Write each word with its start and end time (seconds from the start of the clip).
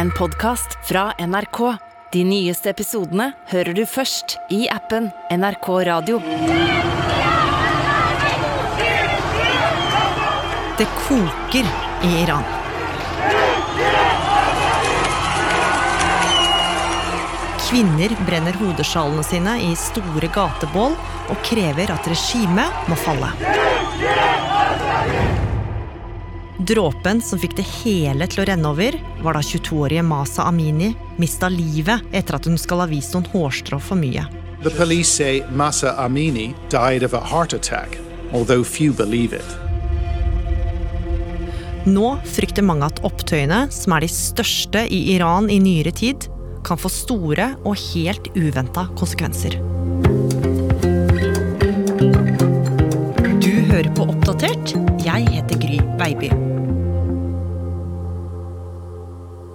en 0.00 0.10
podkast 0.10 0.78
fra 0.88 1.12
NRK. 1.18 1.76
De 2.12 2.22
nyeste 2.24 2.70
episodene 2.72 3.26
hører 3.50 3.76
du 3.76 3.82
først 3.84 4.38
i 4.48 4.62
appen 4.72 5.10
NRK 5.28 5.66
Radio. 5.88 6.20
Det 10.80 10.86
koker 11.02 11.68
i 12.08 12.14
Iran. 12.22 12.48
Kvinner 17.66 18.16
brenner 18.24 18.56
hodesjalene 18.62 19.26
sine 19.26 19.58
i 19.68 19.74
store 19.76 20.32
gatebål 20.32 20.96
og 21.28 21.44
krever 21.44 21.92
at 21.92 22.08
regimet 22.08 22.88
må 22.88 22.96
falle. 23.04 23.34
Dråpen 26.66 27.22
som 27.22 27.38
fikk 27.40 27.54
det 27.56 27.64
hele 27.80 28.26
til 28.28 28.42
å 28.42 28.44
renne 28.50 28.68
over, 28.68 28.96
var 29.24 29.36
da 29.36 29.40
22-årige 29.40 30.02
Masa 30.04 30.44
Amini 30.44 30.90
mista 31.16 31.48
livet 31.48 32.04
etter 32.12 32.36
at 32.36 32.44
hun 32.44 32.58
skal 32.60 32.82
ha 32.82 32.86
vist 32.90 33.14
noen 33.16 33.28
hårstrå 33.32 33.78
for 33.80 33.96
mye. 33.96 34.26
The 34.60 34.72
police 34.76 35.08
say 35.08 35.40
Masa 35.56 35.94
Amini 35.96 36.52
died 36.68 37.02
of 37.02 37.14
a 37.16 37.20
heart 37.20 37.54
attack, 37.56 37.96
although 38.32 38.62
few 38.62 38.92
believe 38.92 39.32
it. 39.32 39.56
Nå 41.88 42.18
frykter 42.28 42.66
mange 42.66 42.90
at 42.90 43.00
opptøyene, 43.08 43.62
som 43.72 43.96
er 43.96 44.04
de 44.04 44.12
største 44.12 44.84
i 44.84 45.00
Iran 45.14 45.48
i 45.48 45.56
nyere 45.64 45.94
tid, 45.96 46.28
kan 46.66 46.76
få 46.76 46.92
store 46.92 47.54
og 47.64 47.80
helt 47.94 48.28
uventa 48.36 48.84
konsekvenser. 49.00 49.56
Du 53.40 53.52
hører 53.72 53.90
på 53.96 54.10
Oppdatert. 54.12 54.76
Jeg 55.00 55.24
heter 55.32 55.64
Gry 55.64 55.80
Veiby. 55.96 56.49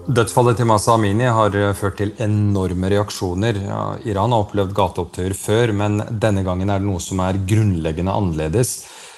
Dødsfallet 0.06 0.60
til 0.60 0.68
Masa 0.70 0.94
Amini 0.94 1.26
har 1.34 1.56
ført 1.74 1.96
til 1.98 2.12
enorme 2.22 2.92
reaksjoner. 2.94 3.58
Iran 4.06 4.36
har 4.36 4.44
opplevd 4.44 4.76
gateopptøyer 4.78 5.34
før, 5.34 5.74
men 5.74 5.98
denne 6.22 6.44
gangen 6.46 6.70
er 6.70 6.84
det 6.84 6.86
noe 6.86 7.02
som 7.02 7.24
er 7.26 7.40
grunnleggende 7.50 8.14
annerledes. 8.14 8.76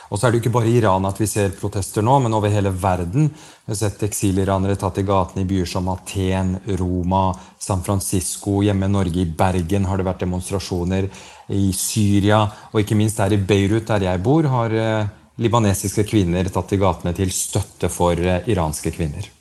Og 0.08 0.16
så 0.16 0.28
er 0.28 0.32
det 0.32 0.40
jo 0.40 0.46
ikke 0.46 0.54
bare 0.56 0.72
i 0.72 0.78
Iran 0.80 1.04
at 1.10 1.20
vi 1.20 1.28
ser 1.28 1.52
protester 1.60 2.06
nå, 2.08 2.16
men 2.24 2.38
over 2.38 2.54
hele 2.54 2.72
verden. 2.72 3.28
Vi 3.28 3.74
har 3.74 3.82
sett 3.82 4.08
eksiliranere 4.08 4.80
tatt 4.80 5.02
i 5.02 5.08
gatene 5.12 5.44
i 5.44 5.50
byer 5.50 5.68
som 5.68 5.92
Aten, 5.92 6.56
Roma, 6.80 7.26
San 7.60 7.84
Francisco. 7.84 8.62
Hjemme 8.64 8.88
i 8.88 8.96
Norge, 8.96 9.26
i 9.26 9.28
Bergen, 9.28 9.92
har 9.92 10.00
det 10.00 10.08
vært 10.08 10.24
demonstrasjoner. 10.24 11.12
I 11.52 11.68
Syria, 11.76 12.46
og 12.72 12.80
ikke 12.80 12.96
minst 12.96 13.20
her 13.20 13.36
i 13.36 13.44
Beirut, 13.44 13.90
der 13.92 14.08
jeg 14.08 14.24
bor, 14.24 14.48
har 14.56 14.72
eh, 14.72 15.16
libanesiske 15.44 16.08
kvinner 16.08 16.48
tatt 16.48 16.72
i 16.72 16.80
gatene 16.80 17.12
til 17.18 17.36
støtte 17.36 17.92
for 17.92 18.16
eh, 18.16 18.48
iranske 18.48 18.96
kvinner. 18.96 19.34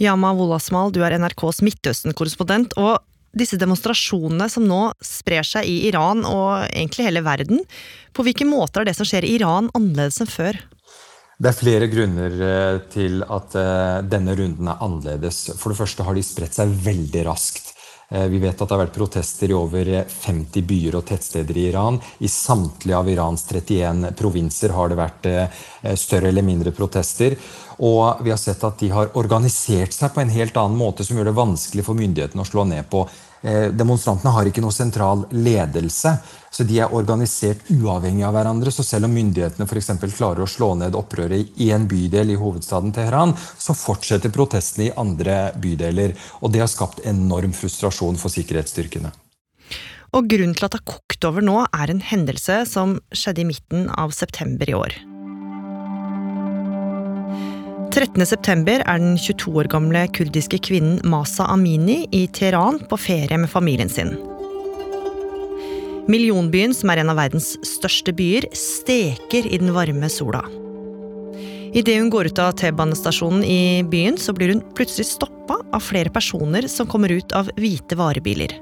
Yama 0.00 0.32
Wolasmal, 0.34 0.92
du 0.94 1.02
er 1.06 1.16
NRKs 1.18 1.62
Midtøsten-korrespondent. 1.66 2.76
og 2.76 2.98
disse 3.34 3.58
demonstrasjonene 3.58 4.46
som 4.50 4.66
nå 4.68 4.92
sprer 5.02 5.46
seg 5.46 5.66
i 5.66 5.88
Iran 5.88 6.22
og 6.28 6.68
egentlig 6.68 7.08
hele 7.08 7.24
verden, 7.26 7.64
på 8.14 8.22
hvilke 8.22 8.46
måter 8.46 8.82
er 8.82 8.90
det 8.90 8.96
som 8.98 9.08
skjer 9.08 9.26
i 9.26 9.34
Iran 9.40 9.72
annerledes 9.74 10.20
enn 10.22 10.30
før? 10.30 10.60
Det 11.34 11.50
er 11.50 11.58
flere 11.58 11.88
grunner 11.90 12.34
eh, 12.46 12.76
til 12.94 13.24
at 13.26 13.56
eh, 13.58 14.02
denne 14.06 14.36
runden 14.38 14.70
er 14.70 14.82
annerledes. 14.86 15.48
For 15.58 15.72
det 15.72 15.80
første 15.80 16.06
har 16.06 16.14
de 16.14 16.22
spredt 16.22 16.54
seg 16.54 16.70
veldig 16.84 17.24
raskt. 17.26 17.73
Eh, 18.14 18.28
vi 18.30 18.38
vet 18.38 18.54
at 18.54 18.62
det 18.62 18.76
har 18.76 18.84
vært 18.84 18.94
protester 18.94 19.50
i 19.50 19.56
over 19.58 19.90
50 20.06 20.64
byer 20.70 21.00
og 21.00 21.04
tettsteder 21.08 21.58
i 21.58 21.66
Iran. 21.72 21.98
I 22.22 22.30
samtlige 22.30 23.00
av 23.00 23.10
Irans 23.10 23.44
31 23.50 24.14
provinser 24.14 24.74
har 24.76 24.92
det 24.92 25.00
vært 25.02 25.30
større 25.98 26.30
eller 26.30 26.46
mindre 26.46 26.72
protester. 26.72 27.34
Og 27.82 28.22
vi 28.22 28.30
har 28.30 28.38
sett 28.40 28.62
at 28.64 28.78
de 28.80 28.88
har 28.94 29.12
organisert 29.18 29.92
seg 29.92 30.14
på 30.14 30.22
en 30.22 30.32
helt 30.32 30.56
annen 30.56 30.78
måte 30.78 31.04
som 31.04 31.18
gjør 31.18 31.32
det 31.32 31.38
vanskelig 31.42 31.84
for 31.84 31.98
myndighetene 31.98 32.44
å 32.44 32.48
slå 32.48 32.68
ned 32.70 32.86
på. 32.92 33.02
Demonstrantene 33.44 34.32
har 34.32 34.48
ikke 34.48 34.62
noe 34.64 34.72
sentral 34.72 35.26
ledelse, 35.36 36.14
så 36.54 36.64
de 36.64 36.78
er 36.80 36.92
organisert 36.96 37.66
uavhengig 37.74 38.24
av 38.24 38.32
hverandre. 38.36 38.72
Så 38.72 38.86
selv 38.86 39.08
om 39.08 39.12
myndighetene 39.12 39.66
for 39.68 40.14
klarer 40.16 40.44
å 40.44 40.48
slå 40.48 40.70
ned 40.80 40.96
opprøret 40.96 41.52
i 41.60 41.70
en 41.74 41.84
bydel 41.90 42.32
i 42.32 42.38
hovedstaden 42.40 42.94
Teheran, 42.96 43.34
så 43.36 43.76
fortsetter 43.76 44.32
protestene 44.32 44.88
i 44.88 44.94
andre 44.96 45.52
bydeler. 45.60 46.16
Og 46.40 46.54
det 46.54 46.64
har 46.64 46.72
skapt 46.72 47.04
enorm 47.04 47.52
frustrasjon 47.52 48.16
for 48.20 48.32
sikkerhetsstyrkene. 48.32 49.12
Og 50.14 50.28
grunnen 50.30 50.54
til 50.54 50.68
at 50.68 50.76
det 50.76 50.80
har 50.84 50.94
kokt 50.94 51.26
over 51.26 51.42
nå, 51.44 51.58
er 51.74 51.90
en 51.90 52.04
hendelse 52.04 52.62
som 52.70 53.00
skjedde 53.10 53.42
i 53.42 53.50
midten 53.50 53.90
av 53.90 54.14
september 54.14 54.70
i 54.70 54.78
år. 54.78 55.02
13.9 57.94 58.80
er 58.82 58.98
den 58.98 59.12
22 59.14 59.52
år 59.60 59.68
gamle 59.70 60.00
kurdiske 60.16 60.58
kvinnen 60.66 60.96
Masa 61.06 61.44
Amini 61.52 62.08
i 62.10 62.24
Teheran 62.26 62.80
på 62.90 62.98
ferie 62.98 63.38
med 63.38 63.46
familien 63.52 63.92
sin. 63.92 64.10
Millionbyen, 66.10 66.74
som 66.74 66.90
er 66.90 67.04
en 67.04 67.12
av 67.12 67.20
verdens 67.20 67.52
største 67.62 68.10
byer, 68.18 68.48
steker 68.50 69.46
i 69.46 69.62
den 69.62 69.70
varme 69.76 70.10
sola. 70.10 70.42
Idet 71.70 72.00
hun 72.00 72.10
går 72.10 72.32
ut 72.32 72.42
av 72.42 72.56
T-banestasjonen 72.58 73.46
i 73.46 73.86
byen, 73.86 74.18
så 74.18 74.34
blir 74.34 74.56
hun 74.56 74.66
plutselig 74.74 75.12
stoppa 75.12 75.60
av 75.70 75.86
flere 75.86 76.10
personer 76.10 76.66
som 76.66 76.90
kommer 76.90 77.14
ut 77.14 77.30
av 77.30 77.54
hvite 77.54 77.94
varebiler. 77.94 78.58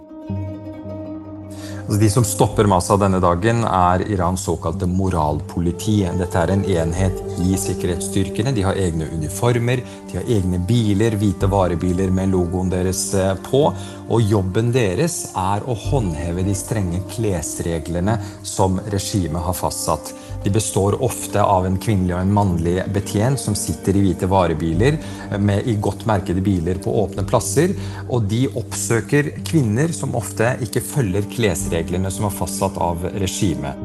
Altså, 1.92 2.04
de 2.06 2.08
som 2.10 2.24
stopper 2.24 2.64
Masa 2.72 2.96
denne 2.96 3.18
dagen, 3.20 3.58
er 3.68 4.00
Irans 4.08 4.46
såkalte 4.46 4.86
moralpoliti. 4.88 5.98
Dette 6.16 6.40
er 6.40 6.52
en 6.54 6.62
enhet 6.64 7.18
i 7.44 7.52
sikkerhetsstyrkene. 7.60 8.54
De 8.56 8.64
har 8.64 8.80
egne 8.80 9.10
uniformer, 9.12 9.82
de 10.08 10.16
har 10.16 10.30
egne 10.38 10.62
biler, 10.64 11.18
hvite 11.20 11.50
varebiler 11.52 12.08
med 12.08 12.32
logoen 12.32 12.72
deres 12.72 13.02
eh, 13.12 13.34
på. 13.44 13.66
Og 14.08 14.24
jobben 14.24 14.72
deres 14.72 15.18
er 15.36 15.68
å 15.68 15.76
håndheve 15.76 16.46
de 16.48 16.56
strenge 16.56 17.02
klesreglene 17.12 18.16
som 18.40 18.80
regimet 18.88 19.44
har 19.44 19.60
fastsatt. 19.60 20.14
De 20.44 20.50
består 20.50 21.02
ofte 21.02 21.42
av 21.42 21.66
en 21.66 21.78
kvinnelig 21.78 22.16
og 22.16 22.20
en 22.24 22.32
mannlig 22.34 22.76
betjent 22.94 23.40
som 23.40 23.54
sitter 23.58 23.96
i 23.96 24.02
hvite 24.06 24.26
varebiler 24.26 24.98
med, 25.38 25.66
i 25.70 25.76
godt 25.78 26.06
merkede 26.08 26.42
biler 26.42 26.80
på 26.82 26.94
åpne 27.04 27.22
plasser. 27.28 27.76
Og 28.08 28.26
de 28.30 28.48
oppsøker 28.58 29.30
kvinner 29.46 29.94
som 29.94 30.16
ofte 30.18 30.56
ikke 30.66 30.82
følger 30.82 31.28
klesreglene 31.30 32.10
som 32.10 32.26
er 32.26 32.34
fastsatt 32.34 32.80
av 32.82 33.06
regimet. 33.22 33.78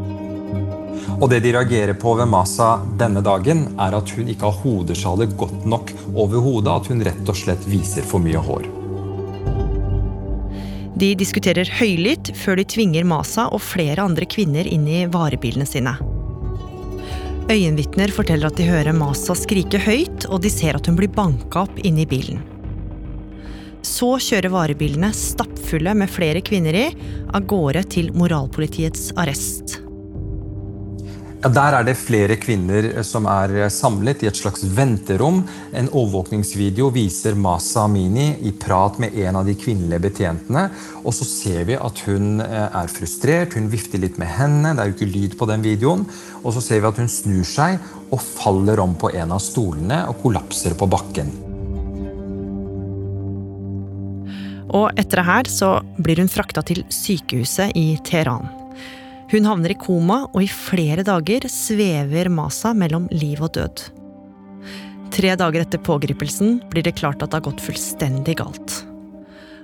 Og 1.17 1.29
det 1.31 1.40
de 1.46 1.53
reagerer 1.56 1.97
på 1.97 2.13
ved 2.17 2.29
Masa 2.29 2.75
denne 3.00 3.23
dagen, 3.25 3.63
er 3.81 3.96
at 3.97 4.12
hun 4.13 4.28
ikke 4.29 4.50
har 4.50 4.59
hodesjalet 4.66 5.38
godt 5.38 5.66
nok 5.66 5.94
over 6.13 6.41
hodet. 6.41 6.73
At 6.73 6.91
hun 6.91 7.06
rett 7.06 7.29
og 7.29 7.38
slett 7.38 7.69
viser 7.69 8.06
for 8.06 8.22
mye 8.22 8.41
hår. 8.50 8.67
De 10.97 11.13
diskuterer 11.13 11.69
høylytt 11.78 12.34
før 12.38 12.57
de 12.57 12.66
tvinger 12.66 13.06
Masa 13.06 13.47
og 13.53 13.62
flere 13.62 14.01
andre 14.01 14.25
kvinner 14.29 14.66
inn 14.66 14.90
i 14.90 15.03
varebilene 15.13 15.69
sine. 15.69 15.94
Øyenvitner 17.47 18.12
forteller 18.12 18.50
at 18.50 18.58
de 18.59 18.66
hører 18.68 18.91
Masa 18.91 19.31
skrike 19.40 19.80
høyt, 19.80 20.25
og 20.28 20.41
de 20.44 20.50
ser 20.52 20.75
at 20.75 20.90
hun 20.90 20.97
blir 21.00 21.12
banka 21.16 21.63
opp 21.63 21.80
inne 21.80 22.03
i 22.03 22.09
bilen. 22.09 22.41
Så 23.88 24.18
kjører 24.19 24.52
varebilene, 24.52 25.13
stappfulle 25.16 25.96
med 25.96 26.12
flere 26.12 26.44
kvinner 26.44 26.75
i, 26.75 26.85
av 27.31 27.47
gårde 27.47 27.85
til 27.96 28.12
moralpolitiets 28.19 29.13
arrest. 29.16 29.78
Ja, 31.38 31.52
der 31.53 31.75
er 31.78 31.85
det 31.85 31.94
flere 32.02 32.34
kvinner 32.41 32.88
som 33.06 33.28
er 33.30 33.68
samlet 33.72 34.24
i 34.25 34.28
et 34.28 34.40
slags 34.40 34.64
venterom. 34.74 35.44
En 35.72 35.88
overvåkningsvideo 35.88 36.90
viser 36.96 37.38
Masa 37.38 37.84
Amini 37.85 38.31
i 38.50 38.52
prat 38.58 38.97
med 39.00 39.14
en 39.22 39.38
av 39.38 39.46
de 39.46 39.53
kvinnelige 39.56 40.02
betjentene. 40.08 40.66
Og 41.06 41.14
så 41.14 41.28
ser 41.29 41.68
vi 41.69 41.78
at 41.78 42.02
hun 42.09 42.41
er 42.41 42.90
frustrert, 42.90 43.53
hun 43.53 43.69
vifter 43.69 44.02
litt 44.02 44.18
med 44.18 44.34
hendene. 44.34 44.74
Det 44.74 44.84
er 44.84 44.90
jo 44.90 44.97
ikke 44.97 45.12
lyd 45.14 45.38
på 45.38 45.47
den 45.53 45.64
videoen. 45.64 46.08
Og 46.44 46.53
så 46.56 46.64
ser 46.64 46.81
vi 46.81 46.90
at 46.90 47.02
hun 47.02 47.12
snur 47.12 47.46
seg 47.48 47.78
og 48.12 48.22
faller 48.22 48.80
om 48.84 48.96
på 49.00 49.12
en 49.16 49.34
av 49.36 49.44
stolene 49.44 50.03
og 50.09 50.22
kollapser 50.24 50.78
på 50.78 50.88
bakken. 50.90 51.31
Og 54.76 54.91
etter 55.00 55.22
det 55.22 55.28
her 55.28 55.50
så 55.52 55.70
blir 56.03 56.20
hun 56.22 56.32
frakta 56.32 56.64
til 56.66 56.84
sykehuset 56.91 57.76
i 57.79 57.96
Teheran. 58.03 58.50
Hun 59.32 59.47
havner 59.47 59.73
i 59.73 59.79
koma, 59.79 60.22
og 60.32 60.44
i 60.44 60.47
flere 60.52 61.03
dager 61.08 61.47
svever 61.52 62.29
Masa 62.32 62.72
mellom 62.76 63.09
liv 63.11 63.41
og 63.44 63.56
død. 63.58 63.88
Tre 65.11 65.34
dager 65.40 65.64
etter 65.64 65.82
pågripelsen 65.84 66.61
blir 66.72 66.85
det 66.85 66.96
klart 67.00 67.23
at 67.23 67.32
det 67.32 67.40
har 67.40 67.47
gått 67.50 67.64
fullstendig 67.64 68.38
galt. 68.40 68.82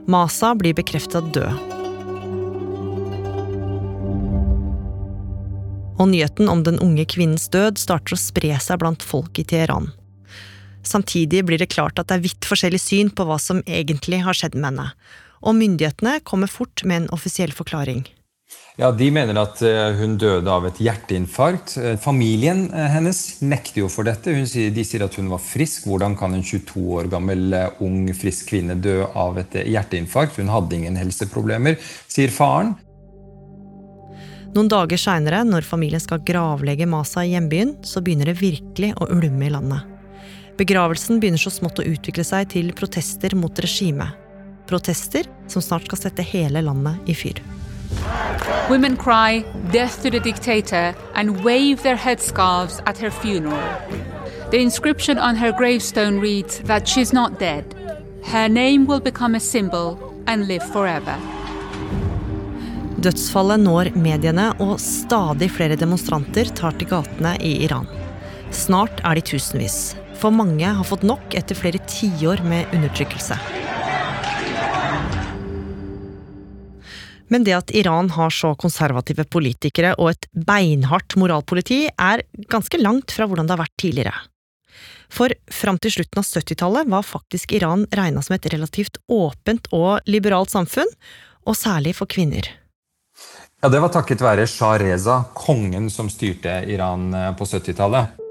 Masa 0.07 0.51
blir 0.59 0.75
bekrefta 0.75 1.23
død. 1.23 1.82
Og 5.99 6.09
nyheten 6.09 6.49
om 6.49 6.63
den 6.65 6.79
unge 6.81 7.05
kvinnens 7.09 7.49
død 7.53 7.77
starter 7.81 8.15
å 8.15 8.21
spre 8.21 8.55
seg 8.61 8.81
blant 8.81 9.05
folk 9.05 9.37
i 9.39 9.45
Teheran. 9.47 9.91
Samtidig 10.83 11.45
blir 11.47 11.61
det 11.61 11.71
klart 11.71 11.99
at 11.99 12.09
det 12.09 12.17
er 12.17 12.25
vidt 12.25 12.49
forskjellig 12.49 12.81
syn 12.81 13.13
på 13.15 13.27
hva 13.27 13.37
som 13.39 13.61
egentlig 13.63 14.23
har 14.25 14.35
skjedd 14.35 14.57
med 14.57 14.73
henne, 14.73 14.89
og 15.43 15.55
myndighetene 15.59 16.19
kommer 16.27 16.51
fort 16.51 16.83
med 16.83 17.03
en 17.03 17.13
offisiell 17.15 17.55
forklaring. 17.55 18.03
Ja, 18.73 18.89
De 18.91 19.05
mener 19.13 19.37
at 19.37 19.59
eh, 19.61 19.93
hun 19.99 20.15
døde 20.17 20.49
av 20.49 20.65
et 20.65 20.79
hjerteinfarkt. 20.81 21.75
Eh, 21.77 21.97
familien 22.01 22.65
eh, 22.73 22.87
hennes 22.89 23.19
nekter 23.45 23.83
jo 23.83 23.89
for 23.91 24.07
dette. 24.07 24.33
Sier, 24.49 24.71
de 24.73 24.85
sier 24.87 25.05
at 25.05 25.13
hun 25.19 25.29
var 25.29 25.43
frisk. 25.45 25.85
Hvordan 25.85 26.17
kan 26.17 26.33
en 26.33 26.41
22 26.41 26.81
år 26.97 27.11
gammel 27.11 27.53
ung, 27.85 28.07
frisk 28.17 28.49
kvinne 28.49 28.79
dø 28.81 29.03
av 29.05 29.37
et 29.43 29.59
hjerteinfarkt? 29.61 30.41
Hun 30.41 30.49
hadde 30.49 30.79
ingen 30.79 30.97
helseproblemer, 30.97 31.77
sier 32.09 32.33
faren. 32.33 32.73
Noen 34.53 34.67
dager 34.69 34.99
seinere, 35.01 35.39
når 35.49 35.65
familien 35.65 36.01
skal 36.01 36.21
gravlegge 36.21 36.85
Masa 36.85 37.23
i 37.25 37.31
hjembyen, 37.31 37.71
så 37.81 38.03
begynner 38.05 38.29
det 38.29 38.37
virkelig 38.37 38.91
å 39.01 39.07
ulme 39.09 39.47
i 39.47 39.49
landet. 39.49 39.87
Begravelsen 40.59 41.17
begynner 41.17 41.41
så 41.41 41.49
smått 41.49 41.81
å 41.81 41.87
utvikle 41.89 42.21
seg 42.27 42.51
til 42.53 42.69
protester 42.77 43.33
mot 43.33 43.63
regimet. 43.65 44.13
Protester 44.69 45.25
som 45.49 45.65
snart 45.65 45.89
skal 45.89 46.03
sette 46.03 46.25
hele 46.29 46.61
landet 46.61 47.09
i 47.09 47.17
fyr. 47.17 47.41
Women 48.69 48.95
cry 48.95 49.41
death 49.73 50.03
to 50.03 50.11
the 50.11 50.19
dictator 50.19 50.93
and 51.15 51.43
wave 51.43 51.81
their 51.81 51.97
headscarves 51.97 52.79
at 52.85 52.97
her 53.01 53.09
funeral. 53.09 53.59
The 54.51 54.61
inscription 54.61 55.17
on 55.17 55.35
her 55.35 55.51
gravestone 55.51 56.19
reads 56.19 56.59
that 56.69 56.87
she's 56.87 57.11
not 57.11 57.39
dead. 57.39 57.65
Her 58.23 58.47
name 58.47 58.85
will 58.85 59.01
become 59.01 59.33
a 59.33 59.39
symbol 59.39 59.97
and 60.27 60.47
live 60.47 60.63
forever. 60.71 61.17
Dødsfallet 63.03 63.59
når 63.59 63.89
mediene, 63.99 64.45
og 64.63 64.77
stadig 64.79 65.49
flere 65.51 65.75
demonstranter 65.75 66.47
tar 66.55 66.75
til 66.79 66.87
gatene 66.87 67.33
i 67.43 67.57
Iran. 67.65 67.89
Snart 68.55 69.01
er 69.03 69.17
de 69.19 69.23
tusenvis, 69.27 69.97
for 70.21 70.31
mange 70.31 70.63
har 70.63 70.87
fått 70.87 71.03
nok 71.03 71.35
etter 71.35 71.57
flere 71.57 71.81
tiår 71.89 72.45
med 72.47 72.71
undertrykkelse. 72.71 73.35
Men 77.33 77.43
det 77.43 77.57
at 77.57 77.75
Iran 77.75 78.13
har 78.13 78.31
så 78.31 78.53
konservative 78.55 79.25
politikere 79.25 79.95
og 79.97 80.13
et 80.13 80.29
beinhardt 80.31 81.17
moralpoliti, 81.19 81.87
er 81.91 82.23
ganske 82.47 82.79
langt 82.79 83.11
fra 83.11 83.27
hvordan 83.27 83.49
det 83.49 83.57
har 83.57 83.65
vært 83.65 83.79
tidligere. 83.83 84.15
For 85.11 85.33
fram 85.51 85.75
til 85.81 85.97
slutten 85.97 86.23
av 86.23 86.29
70-tallet 86.29 86.89
var 86.93 87.03
faktisk 87.03 87.51
Iran 87.57 87.83
regna 87.91 88.23
som 88.23 88.37
et 88.37 88.47
relativt 88.53 89.01
åpent 89.11 89.67
og 89.75 90.05
liberalt 90.07 90.55
samfunn, 90.55 90.89
og 91.43 91.57
særlig 91.59 91.97
for 91.97 92.07
kvinner. 92.07 92.47
Ja, 93.63 93.69
Det 93.69 93.79
var 93.79 93.93
takket 93.95 94.19
være 94.19 94.43
Shah 94.43 94.73
Reza, 94.75 95.21
kongen 95.33 95.85
som 95.87 96.09
styrte 96.11 96.57
Iran 96.67 97.13
eh, 97.15 97.29
på 97.39 97.45
70-tallet. 97.47 98.22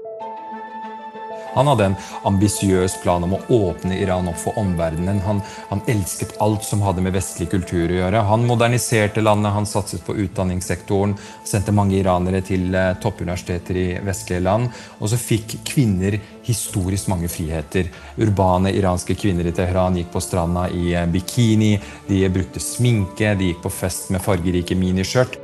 Han 1.53 1.69
hadde 1.71 1.85
en 1.85 1.95
ambisiøs 2.29 2.97
plan 3.03 3.23
om 3.23 3.35
å 3.37 3.41
åpne 3.53 3.97
Iran 4.01 4.29
opp 4.31 4.39
for 4.41 4.57
omverdenen. 4.59 5.21
Han, 5.27 5.41
han, 5.69 5.83
elsket 5.87 6.35
alt 6.43 6.65
som 6.65 6.81
hadde 6.85 7.03
med 7.05 7.15
vestlig 7.15 7.49
kultur 7.51 7.91
å 7.91 7.99
gjøre. 7.99 8.23
Han 8.29 8.47
moderniserte 8.49 9.21
landet, 9.21 9.53
han 9.53 9.69
satset 9.69 10.05
på 10.05 10.15
utdanningssektoren, 10.25 11.15
sendte 11.47 11.75
mange 11.75 11.99
iranere 11.99 12.41
til 12.45 12.73
eh, 12.73 12.93
toppuniversiteter 13.03 13.79
i 13.79 13.87
vestlige 14.05 14.43
land. 14.45 14.71
Og 14.99 15.11
så 15.11 15.19
fikk 15.19 15.59
kvinner 15.67 16.19
historisk 16.43 17.11
mange 17.11 17.29
friheter. 17.31 17.91
Urbane 18.21 18.73
iranske 18.73 19.15
kvinner 19.19 19.47
i 19.47 19.55
Teheran 19.55 19.99
gikk 19.99 20.11
på 20.15 20.23
stranda 20.23 20.67
i 20.73 20.93
eh, 20.97 21.07
bikini, 21.09 21.75
de 22.09 22.25
brukte 22.33 22.63
sminke, 22.63 23.35
de 23.37 23.53
gikk 23.53 23.63
på 23.67 23.73
fest 23.83 24.11
med 24.13 24.23
fargerike 24.23 24.77
miniskjørt. 24.79 25.42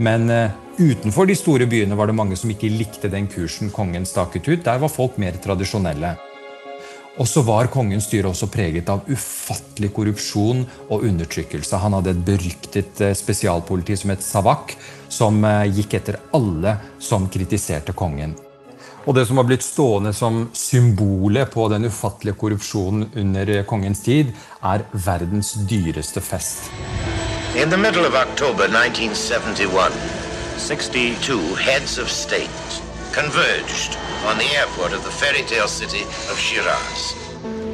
Men 0.00 0.30
uh, 0.32 0.50
utenfor 0.80 1.28
de 1.28 1.36
store 1.36 1.68
byene 1.68 1.96
var 1.98 2.08
det 2.08 2.16
mange 2.16 2.36
som 2.40 2.50
ikke 2.52 2.72
likte 2.72 3.10
den 3.12 3.28
kursen 3.28 3.68
kongen 3.74 4.08
staket 4.08 4.48
ut. 4.48 4.64
Der 4.64 4.80
var 4.80 4.92
folk 4.92 5.18
mer 5.20 5.36
tradisjonelle. 5.42 6.14
Og 7.20 7.28
så 7.28 7.42
var 7.44 7.68
kongens 7.68 8.06
styre 8.08 8.30
også 8.30 8.48
preget 8.48 8.88
av 8.88 9.04
ufattelig 9.10 9.90
korrupsjon 9.92 10.62
og 10.88 11.04
undertrykkelse. 11.04 11.82
Han 11.82 11.98
hadde 11.98 12.14
et 12.14 12.24
beryktet 12.30 13.02
uh, 13.04 13.12
spesialpoliti 13.12 13.98
som 14.00 14.14
het 14.14 14.24
Savak, 14.24 14.72
som 15.12 15.42
uh, 15.44 15.68
gikk 15.68 15.98
etter 16.00 16.22
alle 16.36 16.78
som 17.02 17.28
kritiserte 17.28 17.92
kongen. 17.92 18.32
Og 19.04 19.16
det 19.16 19.26
som 19.28 19.40
har 19.40 19.48
blitt 19.48 19.64
stående 19.64 20.14
som 20.16 20.46
symbolet 20.56 21.52
på 21.52 21.68
den 21.72 21.88
ufattelige 21.88 22.40
korrupsjonen 22.40 23.08
under 23.20 23.52
kongens 23.68 24.04
tid, 24.04 24.32
er 24.64 24.84
verdens 24.92 25.56
dyreste 25.68 26.24
fest. 26.24 26.70
In 27.56 27.68
the 27.68 27.76
middle 27.76 28.04
of 28.04 28.14
October 28.14 28.68
1971, 28.68 29.90
62 30.56 31.54
heads 31.56 31.98
of 31.98 32.08
state 32.08 32.48
converged 33.12 33.96
on 34.24 34.38
the 34.38 34.44
airport 34.54 34.92
of 34.92 35.02
the 35.02 35.10
fairy 35.10 35.42
tale 35.42 35.66
city 35.66 36.02
of 36.30 36.38
Shiraz. 36.38 37.12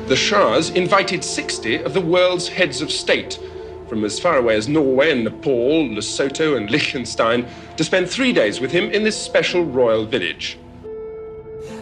The 0.09 0.17
Shahs 0.17 0.71
invited 0.71 1.23
60 1.23 1.83
of 1.83 1.93
the 1.93 2.01
world's 2.01 2.49
heads 2.49 2.81
of 2.81 2.91
state 2.91 3.39
from 3.87 4.03
as 4.07 4.19
far 4.19 4.39
away 4.39 4.57
as 4.57 4.67
Norway 4.67 5.13
and 5.13 5.25
Nepal, 5.25 5.87
Lesotho 5.91 6.57
and 6.57 6.71
Liechtenstein 6.71 7.47
to 7.77 7.85
spend 7.85 8.09
three 8.09 8.33
days 8.33 8.61
with 8.61 8.73
him 8.73 8.91
in 8.93 9.05
this 9.05 9.21
special 9.21 9.63
royal 9.63 10.07
village. 10.07 10.59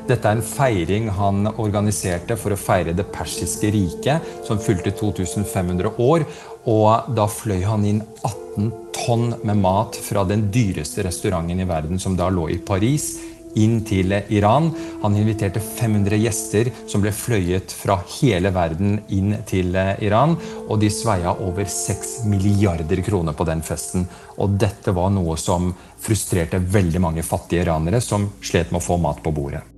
Dette 0.04 0.28
er 0.28 0.36
en 0.36 0.44
feiring 0.44 1.06
han 1.16 1.46
organiserte 1.48 2.36
for 2.36 2.52
å 2.52 2.60
feire 2.60 2.92
det 2.92 3.06
persiske 3.12 3.70
riket, 3.72 4.26
som 4.44 4.60
fylte 4.60 4.92
2500 4.92 5.94
år. 6.04 6.26
Og 6.68 7.14
da 7.16 7.24
fløy 7.28 7.62
han 7.64 7.86
inn 7.88 8.02
18 8.20 8.68
tonn 8.94 9.30
med 9.42 9.62
mat 9.62 9.96
fra 9.96 10.26
den 10.28 10.50
dyreste 10.52 11.06
restauranten 11.06 11.64
i 11.64 11.68
verden, 11.68 12.00
som 12.00 12.18
da 12.20 12.28
lå 12.28 12.50
i 12.52 12.60
Paris, 12.60 13.14
inn 13.56 13.80
til 13.86 14.12
Iran. 14.34 14.68
Han 15.00 15.16
inviterte 15.16 15.62
500 15.64 16.20
gjester 16.20 16.68
som 16.90 17.00
ble 17.00 17.12
fløyet 17.14 17.72
fra 17.72 17.96
hele 18.18 18.52
verden 18.52 18.98
inn 19.14 19.38
til 19.48 19.72
Iran. 20.04 20.36
Og 20.68 20.82
de 20.84 20.92
sveia 20.92 21.32
over 21.32 21.64
6 21.64 22.26
milliarder 22.28 23.00
kroner 23.06 23.32
på 23.32 23.48
den 23.48 23.64
festen. 23.64 24.04
Og 24.36 24.58
dette 24.60 24.92
var 24.92 25.14
noe 25.16 25.38
som 25.40 25.72
frustrerte 26.04 26.60
veldig 26.60 27.00
mange 27.00 27.24
fattige 27.24 27.64
iranere 27.64 28.04
som 28.04 28.34
slet 28.44 28.74
med 28.74 28.82
å 28.82 28.88
få 28.92 29.00
mat 29.00 29.24
på 29.24 29.32
bordet. 29.32 29.70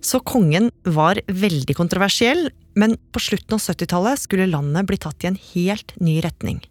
Så 0.00 0.22
kongen 0.24 0.70
var 0.88 1.20
veldig 1.28 1.76
kontroversiell, 1.76 2.48
men 2.74 2.96
på 3.12 3.20
slutten 3.20 3.58
av 3.58 3.60
70-tallet 3.60 4.22
skulle 4.22 4.48
landet 4.48 4.88
bli 4.88 4.96
tatt 5.00 5.24
i 5.24 5.30
en 5.30 5.40
helt 5.52 5.92
ny 6.00 6.20
retning. 6.24 6.62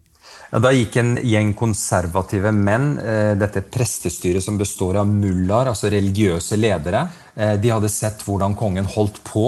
Ja, 0.50 0.58
da 0.58 0.72
gikk 0.74 0.96
en 0.98 1.12
gjeng 1.22 1.52
konservative 1.54 2.50
menn, 2.54 2.96
eh, 2.98 3.36
dette 3.38 3.62
prestestyret 3.62 4.42
som 4.42 4.56
består 4.58 4.98
av 4.98 5.06
mullaer, 5.06 5.70
altså 5.70 5.90
religiøse 5.92 6.58
ledere, 6.58 7.04
eh, 7.36 7.54
de 7.56 7.70
hadde 7.70 7.88
sett 7.88 8.24
hvordan 8.26 8.56
kongen 8.58 8.84
holdt 8.84 9.22
på 9.24 9.44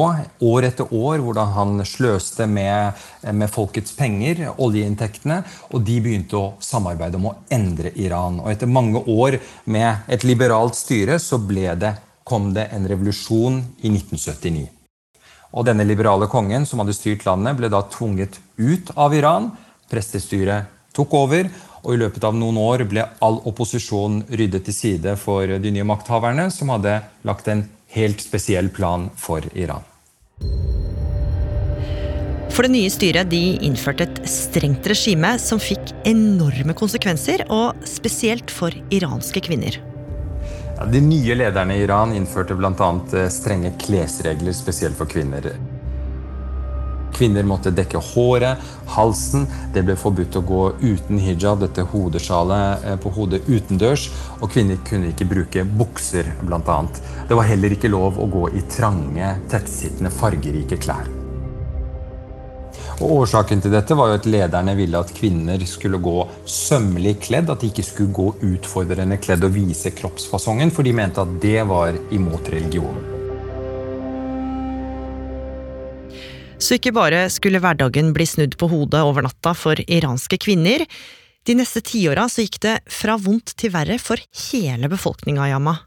år 0.46 0.68
etter 0.68 0.86
år, 0.94 1.18
hvordan 1.18 1.52
han 1.56 1.82
sløste 1.82 2.46
med, 2.46 2.94
eh, 3.24 3.32
med 3.32 3.50
folkets 3.50 3.96
penger, 3.98 4.54
oljeinntektene, 4.58 5.42
og 5.72 5.84
de 5.84 6.00
begynte 6.00 6.38
å 6.38 6.54
samarbeide 6.60 7.16
om 7.16 7.30
å 7.32 7.36
endre 7.50 7.90
Iran. 7.96 8.38
Og 8.38 8.50
etter 8.50 8.68
mange 8.68 9.02
år 9.02 9.40
med 9.66 10.02
et 10.08 10.22
liberalt 10.22 10.74
styre 10.74 11.18
så 11.18 11.38
ble 11.38 11.74
det 11.74 11.96
kom 12.32 12.54
det 12.56 12.70
en 12.72 12.88
revolusjon 12.88 13.58
i 13.84 13.90
1979. 13.92 14.70
Og 15.52 15.66
denne 15.68 15.84
liberale 15.84 16.30
kongen 16.32 16.64
som 16.64 16.80
hadde 16.80 16.94
styrt 16.96 17.26
landet, 17.28 17.58
ble 17.58 17.68
da 17.68 17.82
tvunget 17.92 18.38
ut 18.56 18.94
av 18.96 19.12
Iran. 19.12 19.50
Prestestyret 19.92 20.70
tok 20.96 21.12
over, 21.18 21.50
og 21.82 21.92
i 21.92 22.00
løpet 22.00 22.24
av 22.24 22.36
noen 22.38 22.56
år 22.62 22.86
ble 22.88 23.04
all 23.20 23.40
opposisjon 23.50 24.22
ryddet 24.32 24.64
til 24.64 24.76
side 24.76 25.16
for 25.20 25.44
de 25.44 25.74
nye 25.74 25.84
makthaverne, 25.84 26.48
som 26.54 26.72
hadde 26.72 27.02
lagt 27.28 27.52
en 27.52 27.66
helt 27.92 28.24
spesiell 28.24 28.72
plan 28.72 29.10
for 29.20 29.44
Iran. 29.52 29.84
For 32.52 32.64
det 32.64 32.72
nye 32.72 32.92
styret 32.92 33.28
de 33.32 33.58
innførte 33.64 34.08
et 34.08 34.24
strengt 34.28 34.88
regime 34.88 35.36
som 35.40 35.60
fikk 35.60 35.92
enorme 36.08 36.76
konsekvenser, 36.76 37.44
og 37.52 37.76
spesielt 37.88 38.52
for 38.52 38.72
iranske 38.92 39.44
kvinner. 39.44 39.82
De 40.90 41.00
nye 41.00 41.34
lederne 41.34 41.76
i 41.76 41.82
Iran 41.82 42.14
innførte 42.16 42.54
bl.a. 42.54 42.90
Eh, 43.12 43.28
strenge 43.28 43.74
klesregler 43.80 44.52
spesielt 44.56 44.96
for 44.98 45.10
kvinner. 45.10 45.52
Kvinner 47.12 47.44
måtte 47.44 47.70
dekke 47.70 48.00
håret, 48.12 48.60
halsen. 48.94 49.46
Det 49.74 49.84
ble 49.84 49.96
forbudt 50.00 50.38
å 50.40 50.44
gå 50.48 50.62
uten 50.80 51.20
hijab, 51.22 51.60
dette 51.62 51.84
hodesjalet 51.92 52.86
eh, 52.88 52.98
på 53.02 53.12
hodet 53.14 53.44
utendørs. 53.46 54.08
Og 54.40 54.50
kvinner 54.54 54.80
kunne 54.88 55.12
ikke 55.12 55.28
bruke 55.30 55.66
bukser, 55.68 56.32
bl.a. 56.42 56.78
Det 57.28 57.38
var 57.38 57.50
heller 57.52 57.76
ikke 57.76 57.92
lov 57.92 58.20
å 58.20 58.30
gå 58.32 58.48
i 58.56 58.64
trange, 58.72 59.34
tettsittende, 59.52 60.14
fargerike 60.14 60.80
klær. 60.80 61.21
Og 63.02 63.24
Årsaken 63.24 63.58
til 63.58 63.72
dette 63.74 63.96
var 63.98 64.12
jo 64.12 64.18
at 64.20 64.26
lederne 64.30 64.76
ville 64.78 65.00
at 65.02 65.10
kvinner 65.16 65.62
skulle 65.66 65.98
gå 65.98 66.20
sømmelig 66.46 67.16
kledd. 67.24 67.50
At 67.50 67.64
de 67.64 67.72
ikke 67.72 67.84
skulle 67.86 68.14
gå 68.14 68.28
utfordrende 68.52 69.18
kledd 69.18 69.42
og 69.42 69.56
vise 69.56 69.90
kroppsfasongen, 69.98 70.70
for 70.70 70.86
de 70.86 70.94
mente 70.94 71.24
at 71.24 71.32
det 71.42 71.64
var 71.66 71.98
imot 72.14 72.52
religionen. 72.54 73.08
Så 76.62 76.78
ikke 76.78 76.94
bare 76.94 77.24
skulle 77.34 77.58
hverdagen 77.58 78.12
bli 78.14 78.22
snudd 78.28 78.54
på 78.54 78.68
hodet 78.70 79.02
over 79.02 79.26
natta 79.26 79.50
for 79.58 79.82
iranske 79.82 80.38
kvinner. 80.38 80.86
De 81.42 81.56
neste 81.58 81.82
tiåra 81.82 82.28
gikk 82.30 82.60
det 82.62 82.76
fra 82.86 83.18
vondt 83.18 83.56
til 83.58 83.74
verre 83.74 83.98
for 83.98 84.22
hele 84.46 84.86
befolkninga 84.92 85.48
i 85.50 85.56
Yama. 85.56 85.80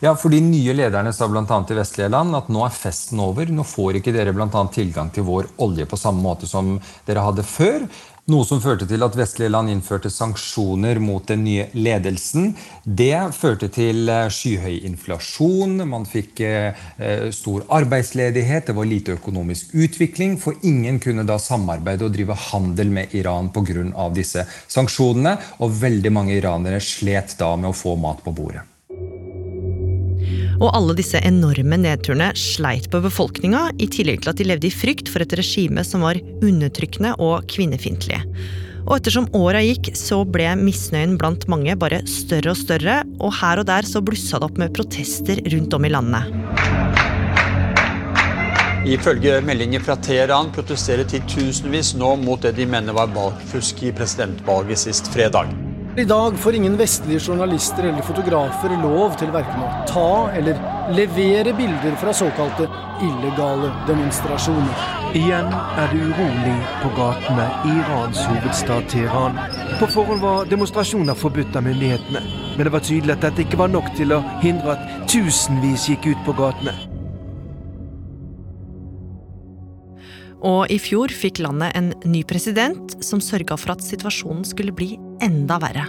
Ja, 0.00 0.14
for 0.14 0.30
De 0.30 0.40
nye 0.40 0.74
lederne 0.76 1.12
sa 1.12 1.26
bl.a. 1.28 1.42
i 1.42 1.78
vestlige 1.78 2.10
land 2.12 2.36
at 2.38 2.50
nå 2.52 2.62
er 2.66 2.74
festen 2.74 3.18
over. 3.22 3.50
Nå 3.50 3.64
får 3.66 3.98
ikke 3.98 4.14
dere 4.14 4.34
annet 4.36 4.76
tilgang 4.76 5.10
til 5.10 5.26
vår 5.26 5.50
olje 5.64 5.88
på 5.90 5.98
samme 5.98 6.22
måte 6.22 6.46
som 6.46 6.76
dere 7.08 7.24
hadde 7.26 7.46
før. 7.46 7.88
Noe 8.28 8.44
som 8.44 8.60
førte 8.60 8.84
til 8.84 9.00
at 9.00 9.14
vestlige 9.16 9.48
land 9.48 9.72
innførte 9.72 10.10
sanksjoner 10.12 10.98
mot 11.00 11.24
den 11.30 11.46
nye 11.46 11.64
ledelsen. 11.72 12.50
Det 12.84 13.16
førte 13.32 13.70
til 13.72 14.04
eh, 14.12 14.28
skyhøy 14.28 14.82
inflasjon, 14.84 15.80
man 15.88 16.04
fikk 16.04 16.44
eh, 16.44 16.84
eh, 17.00 17.24
stor 17.32 17.64
arbeidsledighet, 17.80 18.68
det 18.68 18.76
var 18.76 18.90
lite 18.92 19.16
økonomisk 19.16 19.72
utvikling, 19.72 20.36
for 20.36 20.60
ingen 20.60 21.00
kunne 21.00 21.24
da 21.24 21.40
samarbeide 21.40 22.04
og 22.04 22.12
drive 22.18 22.36
handel 22.50 22.92
med 23.00 23.16
Iran 23.16 23.48
pga. 23.48 24.10
disse 24.12 24.44
sanksjonene, 24.68 25.38
og 25.64 25.78
veldig 25.80 26.12
mange 26.12 26.36
iranere 26.36 26.84
slet 26.84 27.38
da 27.40 27.56
med 27.56 27.72
å 27.72 27.78
få 27.80 27.96
mat 27.96 28.20
på 28.20 28.36
bordet. 28.36 28.68
Og 30.58 30.72
alle 30.74 30.96
disse 30.98 31.20
enorme 31.22 31.78
nedturene 31.78 32.32
sleit 32.38 32.88
på 32.90 33.00
befolkninga, 33.04 33.68
i 33.78 33.86
tillegg 33.90 34.24
til 34.24 34.32
at 34.32 34.40
de 34.40 34.46
levde 34.48 34.66
i 34.66 34.74
frykt 34.74 35.10
for 35.12 35.22
et 35.22 35.36
regime 35.38 35.84
som 35.86 36.02
var 36.06 36.18
undertrykkende 36.42 37.14
og 37.22 37.46
kvinnefiendtlig. 37.52 38.18
Og 38.88 38.96
ettersom 38.96 39.28
åra 39.36 39.60
gikk, 39.62 39.92
så 39.98 40.22
ble 40.26 40.48
misnøyen 40.58 41.18
blant 41.20 41.44
mange 41.52 41.76
bare 41.78 42.00
større 42.08 42.54
og 42.54 42.58
større, 42.58 43.02
og 43.20 43.34
her 43.38 43.62
og 43.62 43.68
der 43.68 43.86
så 43.86 44.02
blussa 44.02 44.40
det 44.40 44.48
opp 44.48 44.58
med 44.58 44.74
protester 44.74 45.42
rundt 45.52 45.78
om 45.78 45.86
i 45.86 45.92
landet. 45.92 46.34
Ifølge 48.88 49.40
meldinger 49.44 49.82
fra 49.84 49.98
Teheran 50.00 50.50
protesterer 50.54 51.04
titusenvis 51.06 51.92
nå 52.00 52.14
mot 52.22 52.40
det 52.42 52.54
de 52.56 52.66
mener 52.66 52.96
var 52.96 53.12
valgfusk 53.12 53.84
i 53.84 53.92
presidentvalget 53.92 54.86
sist 54.88 55.12
fredag. 55.12 55.67
I 55.98 56.04
dag 56.04 56.38
får 56.38 56.54
ingen 56.54 56.76
vestlige 56.76 57.20
journalister 57.20 57.82
eller 57.82 58.02
fotografer 58.06 58.70
lov 58.82 59.16
til 59.18 59.32
verken 59.34 59.64
å 59.66 59.70
ta 59.88 60.30
eller 60.38 60.60
levere 60.94 61.50
bilder 61.58 61.96
fra 61.98 62.12
såkalte 62.14 62.68
illegale 63.02 63.72
demonstrasjoner. 63.88 64.84
Igjen 65.18 65.50
er 65.50 65.90
det 65.90 66.04
urolig 66.04 66.54
på 66.84 66.92
gatene 67.00 67.46
i 67.66 67.72
Irans 67.80 68.20
hovedstad 68.30 68.86
Teheran. 68.92 69.40
På 69.80 69.88
forhånd 69.90 70.22
var 70.22 70.46
demonstrasjoner 70.46 71.18
forbudt 71.18 71.58
av 71.58 71.66
myndighetene, 71.66 72.22
men 72.54 72.62
det 72.62 72.74
var 72.76 72.86
tydelig 72.86 73.16
at 73.16 73.26
dette 73.26 73.42
ikke 73.42 73.58
var 73.64 73.74
nok 73.74 73.90
til 73.98 74.14
å 74.14 74.22
hindre 74.44 74.76
at 74.76 75.10
tusenvis 75.10 75.90
gikk 75.90 76.12
ut 76.12 76.22
på 76.28 76.36
gatene. 76.44 76.76
Og 80.46 80.70
i 80.70 80.78
fjor 80.78 81.10
fikk 81.10 81.40
landet 81.42 81.74
en 81.78 81.92
ny 82.06 82.22
president 82.28 82.94
som 83.04 83.22
sørga 83.22 83.58
for 83.58 83.74
at 83.74 83.82
situasjonen 83.82 84.44
skulle 84.46 84.74
bli 84.76 84.94
enda 85.24 85.58
verre. 85.62 85.88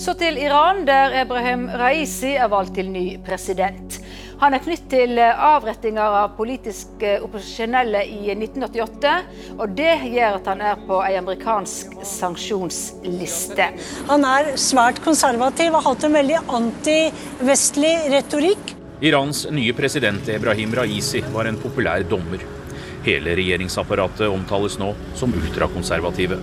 Så 0.00 0.14
til 0.16 0.38
Iran, 0.40 0.86
der 0.88 1.12
Ebrahim 1.20 1.66
Raisi 1.68 2.32
er 2.40 2.48
valgt 2.52 2.74
til 2.78 2.88
ny 2.90 3.18
president. 3.24 3.98
Han 4.40 4.56
er 4.56 4.62
knytt 4.64 4.88
til 4.90 5.20
avrettinger 5.20 6.16
av 6.24 6.32
politiske 6.34 7.12
opposisjonelle 7.22 8.00
i 8.08 8.32
1988, 8.32 9.12
og 9.54 9.76
det 9.78 9.92
gjør 10.10 10.38
at 10.40 10.48
han 10.50 10.64
er 10.72 10.80
på 10.88 10.98
ei 11.04 11.12
amerikansk 11.20 11.92
sanksjonsliste. 12.08 13.68
Han 14.08 14.26
er 14.26 14.54
svært 14.58 14.98
konservativ 15.04 15.70
og 15.70 15.78
har 15.78 15.92
hatt 15.92 16.08
en 16.08 16.18
veldig 16.18 16.40
antivestlig 16.58 17.94
retorikk. 18.16 18.74
Irans 19.02 19.44
nye 19.54 19.76
president 19.76 20.28
Ebrahim 20.30 20.74
Raisi 20.78 21.22
var 21.36 21.46
en 21.50 21.60
populær 21.62 22.02
dommer. 22.08 22.42
Hele 23.02 23.36
regjeringsapparatet 23.36 24.28
omtales 24.28 24.78
nå 24.78 24.92
som 25.18 25.34
ultrakonservative. 25.34 26.38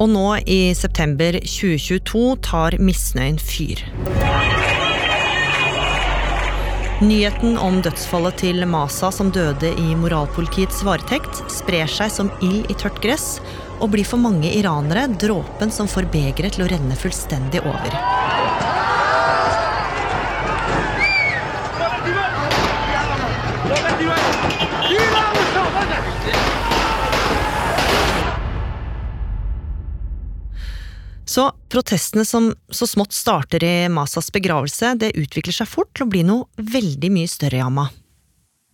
Og 0.00 0.08
nå 0.08 0.26
i 0.48 0.72
september 0.76 1.36
2022 1.44 2.24
tar 2.44 2.76
misnøyen 2.80 3.40
fyr. 3.40 3.82
Nyheten 7.00 7.56
om 7.56 7.78
dødsfallet 7.80 8.36
til 8.42 8.64
Masa 8.68 9.08
som 9.12 9.30
døde 9.32 9.70
i 9.80 9.94
moralpolitiets 9.96 10.82
varetekt, 10.84 11.40
sprer 11.48 11.88
seg 11.88 12.12
som 12.12 12.28
ild 12.44 12.68
i 12.68 12.76
tørt 12.76 13.00
gress, 13.00 13.38
og 13.80 13.94
blir 13.94 14.04
for 14.04 14.20
mange 14.20 14.52
iranere 14.52 15.06
dråpen 15.16 15.72
som 15.72 15.88
får 15.88 16.10
begeret 16.12 16.58
til 16.58 16.66
å 16.66 16.68
renne 16.68 17.00
fullstendig 17.00 17.64
over. 17.64 17.96
Så 31.30 31.52
protestene 31.70 32.26
som 32.26 32.50
så 32.68 32.88
smått 32.88 33.14
starter 33.16 33.64
i 33.64 33.88
Masas 33.92 34.32
begravelse, 34.34 34.96
det 35.00 35.14
utvikler 35.18 35.54
seg 35.54 35.70
fort 35.70 35.92
til 35.94 36.06
å 36.06 36.12
bli 36.12 36.26
noe 36.26 36.48
veldig 36.58 37.10
mye 37.14 37.30
større, 37.30 37.62
Yama. 37.62 37.88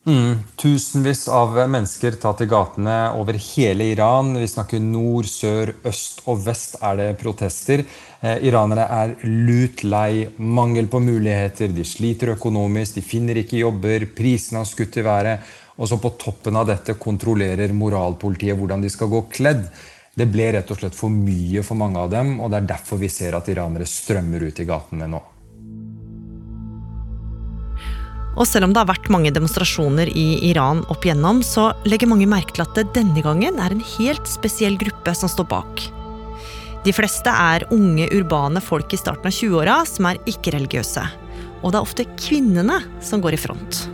Mm, 0.07 0.37
tusenvis 0.55 1.25
av 1.35 1.57
mennesker 1.67 2.15
tar 2.23 2.37
til 2.39 2.47
gatene 2.47 2.95
over 3.19 3.35
hele 3.43 3.89
Iran. 3.91 4.37
Vi 4.39 4.47
snakker 4.47 4.79
nord, 4.79 5.27
sør, 5.27 5.73
øst 5.91 6.21
og 6.31 6.45
vest 6.45 6.77
er 6.79 7.01
det 7.01 7.09
protester. 7.19 7.83
Eh, 8.21 8.45
iranere 8.47 8.85
er 8.87 9.17
lut 9.27 9.83
lei, 9.83 10.29
mangel 10.39 10.87
på 10.93 11.01
muligheter, 11.03 11.75
de 11.75 11.83
sliter 11.83 12.37
økonomisk, 12.37 13.01
de 13.01 13.03
finner 13.03 13.43
ikke 13.43 13.65
jobber, 13.65 14.07
prisene 14.15 14.63
har 14.63 14.71
skutt 14.71 15.01
i 15.03 15.07
været. 15.09 15.51
Og 15.77 15.91
så 15.91 15.99
på 16.01 16.15
toppen 16.23 16.57
av 16.57 16.71
dette 16.71 16.95
kontrollerer 17.03 17.75
moralpolitiet 17.75 18.57
hvordan 18.57 18.87
de 18.87 18.95
skal 18.95 19.11
gå 19.11 19.27
kledd. 19.35 19.67
Det 20.17 20.25
ble 20.33 20.47
rett 20.55 20.71
og 20.73 20.79
slett 20.81 20.95
for 20.97 21.13
mye 21.13 21.61
for 21.61 21.77
mange 21.77 22.01
av 22.01 22.09
dem, 22.09 22.39
og 22.41 22.49
det 22.49 22.63
er 22.63 22.69
derfor 22.71 22.97
vi 22.97 23.11
ser 23.13 23.35
at 23.37 23.51
iranere 23.53 23.85
strømmer 23.85 24.47
ut 24.49 24.61
i 24.63 24.65
gatene 24.65 25.09
nå. 25.13 25.21
Og 28.37 28.49
selv 28.49 28.65
om 28.65 28.73
det 28.73 28.81
har 28.81 28.89
vært 28.89 29.11
mange 29.13 29.33
demonstrasjoner 29.33 30.09
i 30.09 30.25
Iran 30.49 30.83
opp 30.93 31.05
igjennom, 31.05 31.43
så 31.45 31.71
legger 31.89 32.09
mange 32.09 32.29
merke 32.29 32.57
til 32.57 32.65
at 32.65 32.73
det 32.79 32.87
denne 32.97 33.21
gangen 33.25 33.61
er 33.61 33.77
en 33.77 33.85
helt 33.99 34.29
spesiell 34.29 34.81
gruppe 34.81 35.13
som 35.17 35.29
står 35.33 35.49
bak. 35.53 35.85
De 36.87 36.97
fleste 36.97 37.33
er 37.33 37.69
unge, 37.75 38.09
urbane 38.17 38.65
folk 38.65 38.97
i 38.97 39.01
starten 39.01 39.29
av 39.29 39.37
20-åra 39.37 39.79
som 39.89 40.09
er 40.09 40.21
ikke-religiøse. 40.33 41.05
Og 41.61 41.73
det 41.73 41.81
er 41.81 41.85
ofte 41.85 42.09
kvinnene 42.17 42.81
som 43.05 43.21
går 43.25 43.37
i 43.37 43.43
front. 43.45 43.85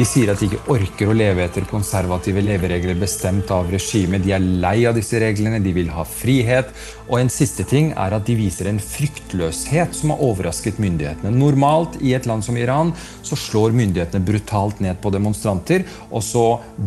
De 0.00 0.04
sier 0.08 0.30
at 0.32 0.40
de 0.40 0.46
ikke 0.48 0.72
orker 0.72 1.10
å 1.10 1.14
leve 1.14 1.42
etter 1.44 1.66
konservative 1.68 2.40
leveregler 2.40 2.96
bestemt 2.96 3.50
av 3.52 3.68
regimet. 3.68 4.22
De 4.24 4.32
er 4.32 4.40
lei 4.62 4.86
av 4.88 4.94
disse 4.96 5.18
reglene, 5.20 5.58
de 5.60 5.74
vil 5.76 5.90
ha 5.92 6.06
frihet. 6.08 6.70
Og 7.10 7.18
en 7.18 7.28
siste 7.28 7.66
ting 7.68 7.90
er 7.92 8.16
at 8.16 8.24
de 8.24 8.36
viser 8.38 8.70
en 8.70 8.80
fryktløshet 8.80 9.92
som 9.98 10.14
har 10.14 10.22
overrasket 10.24 10.80
myndighetene. 10.80 11.34
Normalt 11.36 11.98
i 12.00 12.14
et 12.16 12.24
land 12.30 12.46
som 12.46 12.56
Iran 12.56 12.94
så 13.20 13.36
slår 13.36 13.76
myndighetene 13.76 14.24
brutalt 14.24 14.80
ned 14.80 15.02
på 15.04 15.12
demonstranter, 15.12 15.84
og 16.08 16.24
så 16.24 16.46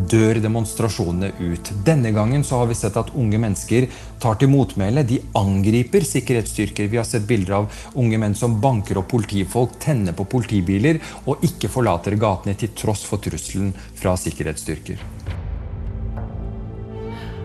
dør 0.09 0.41
demonstrasjonene 0.41 1.35
ut. 1.53 1.69
Denne 1.85 2.15
gangen 2.17 2.41
så 2.41 2.63
har 2.63 2.71
vi 2.71 2.79
sett 2.81 2.97
at 2.97 3.13
unge 3.13 3.37
mennesker 3.45 3.91
tar 4.23 4.39
til 4.39 4.51
motmæle. 4.51 5.03
De 5.07 5.19
angriper 5.37 6.05
sikkerhetsstyrker. 6.07 6.87
Vi 6.91 6.99
har 6.99 7.07
sett 7.07 7.27
bilder 7.27 7.59
av 7.59 7.83
unge 7.99 8.19
menn 8.21 8.37
som 8.37 8.59
banker 8.63 9.01
opp 9.01 9.11
politifolk, 9.11 9.75
tenner 9.83 10.15
på 10.15 10.27
politibiler 10.31 11.01
og 11.27 11.43
ikke 11.45 11.71
forlater 11.71 12.15
gatene 12.19 12.55
til 12.59 12.71
tross 12.77 13.03
for 13.07 13.23
trusselen 13.23 13.73
fra 13.99 14.15
sikkerhetsstyrker. 14.19 15.03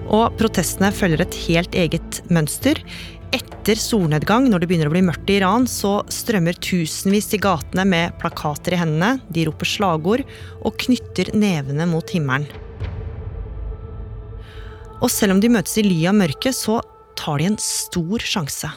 Og 0.08 0.38
protestene 0.40 0.88
følger 0.94 1.26
et 1.26 1.38
helt 1.48 1.74
eget 1.76 2.22
mønster. 2.32 2.80
Etter 3.34 3.76
solnedgang, 3.76 4.46
når 4.48 4.62
det 4.62 4.68
begynner 4.70 4.88
å 4.88 4.94
bli 4.94 5.02
mørkt 5.04 5.28
i 5.28 5.36
Iran, 5.36 5.66
så 5.68 5.98
strømmer 6.08 6.56
tusenvis 6.64 7.34
i 7.36 7.42
gatene 7.44 7.84
med 7.84 8.16
plakater 8.22 8.72
i 8.72 8.80
hendene, 8.80 9.18
de 9.28 9.44
roper 9.50 9.68
slagord 9.68 10.24
og 10.62 10.80
knytter 10.86 11.34
nevene 11.36 11.84
mot 11.90 12.14
himmelen. 12.14 12.48
Og 14.98 15.10
selv 15.12 15.36
om 15.36 15.40
de 15.42 15.50
møtes 15.52 15.78
i 15.78 15.86
ly 15.86 16.00
av 16.10 16.16
mørket, 16.18 16.56
så 16.56 16.80
tar 17.18 17.38
de 17.38 17.50
en 17.52 17.58
stor 17.62 18.22
sjanse 18.22 18.70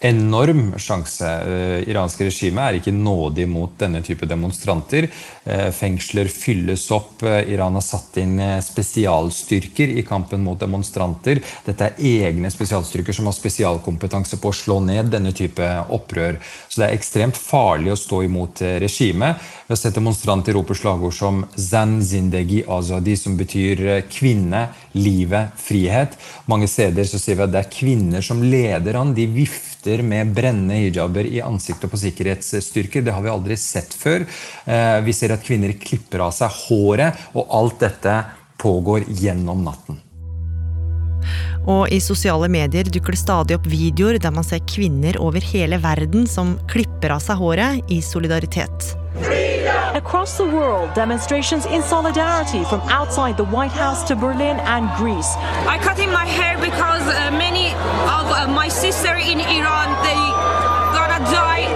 enorm 0.00 0.74
sjanse. 0.78 1.28
Eh, 1.28 1.88
iranske 1.90 2.24
regimet 2.24 2.64
er 2.64 2.78
ikke 2.78 2.94
nådig 2.96 3.46
mot 3.48 3.74
denne 3.78 4.00
type 4.04 4.26
demonstranter. 4.28 5.08
Eh, 5.44 5.68
fengsler 5.76 6.30
fylles 6.32 6.86
opp. 6.90 7.22
Eh, 7.22 7.52
Iran 7.52 7.76
har 7.76 7.84
satt 7.84 8.16
inn 8.22 8.40
spesialstyrker 8.64 9.92
i 10.00 10.04
kampen 10.08 10.44
mot 10.44 10.60
demonstranter. 10.60 11.42
Dette 11.66 11.90
er 11.90 12.00
egne 12.00 12.50
spesialstyrker 12.52 13.12
som 13.16 13.28
har 13.28 13.36
spesialkompetanse 13.36 14.40
på 14.40 14.48
å 14.48 14.56
slå 14.56 14.80
ned 14.84 15.12
denne 15.12 15.34
type 15.36 15.68
opprør. 15.92 16.40
Så 16.68 16.80
det 16.80 16.88
er 16.88 16.96
ekstremt 16.96 17.36
farlig 17.36 17.92
å 17.92 18.00
stå 18.00 18.24
imot 18.24 18.64
regimet. 18.80 19.36
Vi 19.66 19.74
har 19.74 19.76
sett 19.76 19.94
demonstranter 19.94 20.56
rope 20.56 20.74
slagord 20.74 21.14
som 21.14 21.44
'Zan 21.56 22.00
zindegi 22.02 22.64
azadi', 22.64 23.16
som 23.16 23.36
betyr 23.36 24.02
kvinne, 24.08 24.68
livet, 24.92 25.52
frihet. 25.56 26.16
Mange 26.46 26.66
steder 26.66 27.04
så 27.04 27.18
sier 27.18 27.36
vi 27.36 27.42
at 27.42 27.52
det 27.52 27.58
er 27.58 27.70
kvinner 27.70 28.22
som 28.22 28.42
leder 28.42 28.94
an. 28.94 29.14
De 29.14 29.26
vifter 29.26 29.79
vifter 29.80 30.02
med 30.02 30.32
brennende 30.34 30.74
hijaber 30.74 31.24
i 31.24 31.40
ansiktet 31.40 31.90
på 31.90 31.96
sikkerhetsstyrker. 31.96 33.02
Det 33.02 33.12
har 33.12 33.22
vi 33.22 33.30
aldri 33.30 33.56
sett 33.56 33.94
før. 33.94 34.26
Eh, 34.66 35.00
vi 35.04 35.12
ser 35.12 35.32
at 35.32 35.44
kvinner 35.44 35.72
klipper 35.72 36.20
av 36.20 36.32
seg 36.32 36.50
håret, 36.68 37.14
og 37.34 37.46
alt 37.48 37.80
dette 37.80 38.24
pågår 38.58 39.04
gjennom 39.08 39.64
natten. 39.64 40.00
Og 41.66 41.88
i 41.92 42.00
sosiale 42.00 42.48
medier 42.48 42.84
dukker 42.84 43.12
det 43.12 43.20
stadig 43.20 43.56
opp 43.56 43.66
videoer 43.66 44.18
der 44.18 44.32
man 44.32 44.44
ser 44.44 44.60
kvinner 44.66 45.18
over 45.20 45.40
hele 45.40 45.78
verden 45.78 46.26
som 46.26 46.58
klipper 46.68 47.12
av 47.12 47.20
seg 47.20 47.36
håret 47.36 47.92
i 47.92 48.00
solidaritet. 48.00 48.99
Across 49.94 50.38
the 50.38 50.46
world, 50.46 50.94
demonstrations 50.94 51.66
in 51.66 51.82
solidarity 51.82 52.62
from 52.64 52.80
outside 52.82 53.36
the 53.36 53.44
White 53.44 53.72
House 53.72 54.06
to 54.06 54.14
Berlin 54.14 54.56
and 54.60 54.88
Greece. 54.96 55.34
I 55.66 55.78
cut 55.82 55.98
in 55.98 56.12
my 56.12 56.24
hair 56.24 56.54
because 56.58 57.02
uh, 57.02 57.30
many 57.32 57.74
of 58.06 58.24
uh, 58.30 58.46
my 58.46 58.68
sister 58.68 59.16
in 59.16 59.40
Iran 59.40 59.88
they 60.06 60.20
gonna 60.94 61.20
die. 61.34 61.66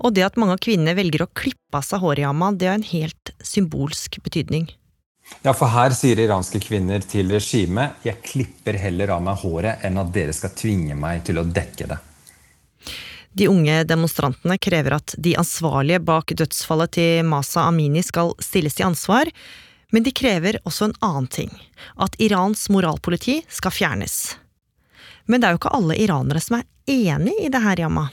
Og 0.00 0.14
det 0.14 0.24
at 0.26 0.36
mange 0.40 0.56
av 0.56 0.64
kvinnene 0.64 0.96
velger 0.98 1.22
å 1.22 1.30
klippe 1.30 1.78
av 1.78 1.86
seg 1.86 2.02
håret 2.02 2.24
i 2.24 2.26
Amman, 2.26 2.58
det 2.58 2.66
har 2.66 2.80
en 2.80 2.90
helt 2.90 3.34
symbolsk 3.44 4.18
betydning. 4.24 4.66
Ja, 5.44 5.54
for 5.54 5.70
her 5.70 5.94
sier 5.94 6.18
iranske 6.18 6.58
kvinner 6.58 7.04
til 7.06 7.30
regimet 7.30 8.02
jeg 8.02 8.24
klipper 8.26 8.80
heller 8.80 9.14
av 9.14 9.22
meg 9.22 9.38
håret 9.44 9.86
enn 9.86 10.02
at 10.02 10.10
dere 10.10 10.34
skal 10.34 10.56
tvinge 10.56 10.98
meg 10.98 11.22
til 11.28 11.38
å 11.38 11.46
dekke 11.46 11.92
det. 11.92 12.04
De 13.32 13.48
unge 13.48 13.84
demonstrantene 13.86 14.58
krever 14.58 14.96
at 14.98 15.14
de 15.18 15.36
ansvarlige 15.38 16.02
bak 16.02 16.32
dødsfallet 16.34 16.96
til 16.98 17.24
Masa 17.24 17.68
Amini 17.68 18.02
skal 18.02 18.34
stilles 18.42 18.74
til 18.74 18.88
ansvar, 18.90 19.30
men 19.94 20.06
de 20.06 20.12
krever 20.14 20.58
også 20.64 20.90
en 20.90 20.96
annen 21.02 21.28
ting– 21.30 21.50
at 22.04 22.14
Irans 22.18 22.68
moralpoliti 22.70 23.40
skal 23.48 23.74
fjernes. 23.74 24.16
Men 25.26 25.40
det 25.40 25.48
er 25.48 25.54
jo 25.54 25.60
ikke 25.60 25.74
alle 25.78 25.98
iranere 26.02 26.42
som 26.42 26.58
er 26.58 26.66
enig 26.90 27.36
i 27.42 27.50
det 27.52 27.62
her, 27.62 27.84
Yamma. 27.86 28.08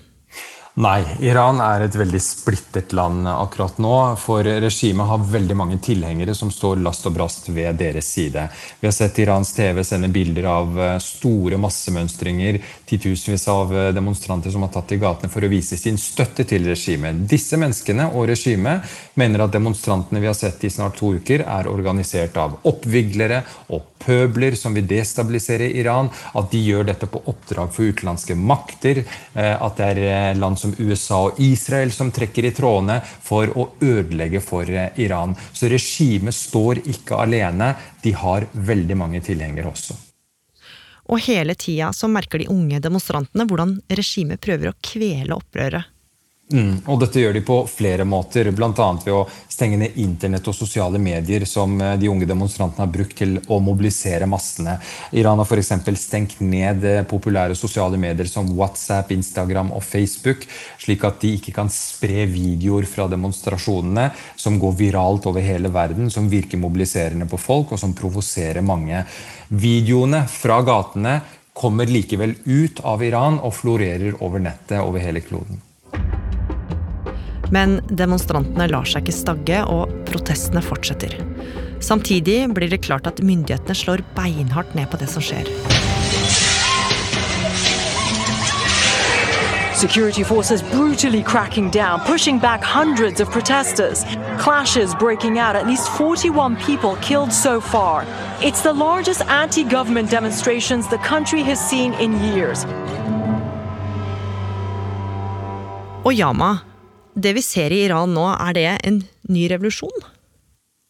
Nei, 0.78 1.02
Iran 1.26 1.58
er 1.58 1.88
et 1.88 1.96
veldig 1.98 2.20
splittet 2.22 2.92
land 2.94 3.26
akkurat 3.26 3.80
nå. 3.82 3.94
For 4.22 4.46
regimet 4.46 5.10
har 5.10 5.24
veldig 5.26 5.56
mange 5.58 5.80
tilhengere 5.82 6.36
som 6.38 6.52
står 6.54 6.84
last 6.86 7.08
og 7.10 7.16
brast 7.16 7.50
ved 7.50 7.80
deres 7.80 8.12
side. 8.14 8.44
Vi 8.78 8.86
har 8.86 8.94
sett 8.94 9.18
Irans 9.24 9.56
TV 9.58 9.82
sende 9.82 10.12
bilder 10.14 10.46
av 10.52 10.78
eh, 10.78 10.94
store 11.02 11.58
massemønstringer. 11.58 12.60
Titusenvis 12.86 13.48
av 13.50 13.74
eh, 13.74 13.90
demonstranter 13.98 14.54
som 14.54 14.68
har 14.68 14.70
tatt 14.76 14.92
til 14.92 15.02
gatene 15.02 15.34
for 15.34 15.42
å 15.42 15.50
vise 15.50 15.80
sin 15.82 15.98
støtte 15.98 16.46
til 16.46 16.70
regimet. 16.70 17.26
Disse 17.26 17.58
menneskene 17.58 18.12
og 18.12 18.30
regimet 18.30 18.86
mener 19.18 19.48
at 19.48 19.58
demonstrantene 19.58 20.22
vi 20.22 20.30
har 20.30 20.38
sett 20.38 20.62
i 20.62 20.74
snart 20.78 21.02
to 21.02 21.16
uker, 21.18 21.42
er 21.42 21.72
organisert 21.74 22.38
av 22.38 22.60
oppviglere 22.70 23.42
og 23.74 23.96
pøbler 24.06 24.54
som 24.54 24.78
vil 24.78 24.86
destabilisere 24.94 25.72
Iran. 25.82 26.14
At 26.38 26.54
de 26.54 26.62
gjør 26.62 26.86
dette 26.92 27.10
på 27.10 27.26
oppdrag 27.34 27.74
for 27.74 27.90
utenlandske 27.90 28.38
makter. 28.38 29.02
Eh, 29.34 29.54
at 29.58 29.82
det 29.82 29.92
er 30.06 30.38
land 30.38 30.62
som 30.62 30.67
som 30.68 30.86
USA 30.86 31.20
og 31.30 31.40
Israel 31.40 31.92
som 31.92 32.12
trekker 32.12 32.48
i 32.48 32.54
trådene 32.56 33.00
for 33.04 33.52
å 33.56 33.70
ødelegge 33.82 34.42
for 34.44 34.68
eh, 34.70 34.92
Iran. 35.04 35.36
Så 35.54 35.70
regimet 35.72 36.36
står 36.36 36.84
ikke 36.88 37.20
alene. 37.24 37.74
De 38.04 38.14
har 38.14 38.48
veldig 38.54 38.98
mange 38.98 39.22
tilhengere 39.22 39.72
også. 39.72 39.96
Og 41.08 41.22
hele 41.24 41.56
tida 41.56 41.94
så 41.96 42.10
merker 42.12 42.42
de 42.42 42.50
unge 42.52 42.82
demonstrantene 42.84 43.46
hvordan 43.48 43.78
regimet 43.88 44.42
prøver 44.44 44.74
å 44.74 44.80
kvele 44.84 45.38
opprøret. 45.38 45.88
Mm, 46.48 46.78
og 46.88 47.02
dette 47.02 47.20
gjør 47.20 47.34
de 47.36 47.42
på 47.44 47.56
flere 47.68 48.06
måter, 48.08 48.48
bl.a. 48.56 48.72
ved 49.04 49.12
å 49.12 49.26
stenge 49.52 49.82
ned 49.82 49.98
internett 50.00 50.46
og 50.48 50.56
sosiale 50.56 51.00
medier, 51.02 51.44
som 51.44 51.74
eh, 51.84 51.98
de 52.00 52.08
unge 52.08 52.30
demonstrantene 52.30 52.86
har 52.86 52.94
brukt 52.94 53.18
til 53.20 53.34
å 53.52 53.58
mobilisere 53.60 54.30
massene. 54.32 54.78
Iran 55.20 55.42
har 55.42 55.50
f.eks. 55.50 55.74
stengt 56.00 56.40
ned 56.40 56.88
eh, 56.88 57.02
populære 57.10 57.58
sosiale 57.60 58.00
medier 58.00 58.32
som 58.32 58.48
WhatsApp, 58.56 59.12
Instagram 59.12 59.74
og 59.76 59.84
Facebook, 59.84 60.48
slik 60.80 61.04
at 61.04 61.20
de 61.26 61.34
ikke 61.36 61.58
kan 61.60 61.74
spre 61.74 62.24
videoer 62.32 62.88
fra 62.88 63.10
demonstrasjonene 63.12 64.08
som 64.40 64.56
går 64.64 64.80
viralt 64.80 65.28
over 65.28 65.44
hele 65.44 65.74
verden, 65.76 66.08
som 66.14 66.32
virker 66.32 66.64
mobiliserende 66.64 67.28
på 67.28 67.44
folk, 67.44 67.76
og 67.76 67.84
som 67.84 67.98
provoserer 67.98 68.64
mange. 68.64 69.04
Videoene 69.52 70.24
fra 70.32 70.62
gatene 70.64 71.20
kommer 71.58 71.92
likevel 71.92 72.38
ut 72.48 72.86
av 72.88 73.04
Iran 73.04 73.42
og 73.44 73.58
florerer 73.60 74.22
over 74.24 74.40
nettet 74.40 74.80
over 74.80 75.04
hele 75.04 75.28
kloden. 75.28 75.67
Men 77.54 77.80
demonstrantene 77.88 78.68
lar 78.72 78.88
seg 78.90 79.06
ikke 79.06 79.16
stagge, 79.16 79.64
og 79.66 79.94
protestene 80.10 80.64
fortsetter. 80.64 81.16
Samtidig 81.80 82.42
blir 82.58 82.72
det 82.72 82.84
klart 82.84 83.08
at 83.08 83.22
myndighetene 83.24 83.76
slår 83.78 84.04
beinhardt 84.18 84.74
ned 84.76 84.90
på 84.92 85.00
det 85.00 85.10
som 85.12 85.24
skjer. 85.24 85.48
Security 89.78 90.24
forces 90.24 90.64
brutally 90.64 91.22
cracking 91.22 91.70
down, 91.70 92.00
pushing 92.00 92.40
back 92.40 92.64
hundreds 92.64 93.20
of 93.20 93.30
protesters. 93.30 94.04
Clashes 94.40 94.96
breaking 94.96 95.38
out, 95.38 95.56
at 95.56 95.68
least 95.68 95.88
41 95.92 96.56
people 96.56 96.96
killed 96.96 97.32
so 97.32 97.62
far. 97.62 98.04
It's 98.42 98.62
the 98.64 98.74
largest 98.74 99.22
anti 99.30 99.64
government 99.64 100.10
demonstrations 100.10 100.88
the 100.88 100.98
country 100.98 101.44
has 101.44 101.60
seen 101.70 101.94
in 101.94 102.14
years. 102.34 102.66
Og 106.04 106.14
Yama, 106.14 106.58
det 107.18 107.34
vi 107.34 107.42
ser 107.42 107.74
i 107.74 107.84
Iran 107.88 108.14
nå, 108.14 108.28
er 108.36 108.54
det 108.54 108.68
en 108.88 109.02
ny 109.34 109.48
revolusjon? 109.50 110.06